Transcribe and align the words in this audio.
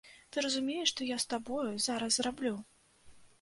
Ты 0.35 0.41
разумееш, 0.45 0.87
што 0.93 1.07
я 1.09 1.17
з 1.25 1.29
табою 1.33 1.67
зараз 1.89 2.17
зраблю?! 2.17 2.55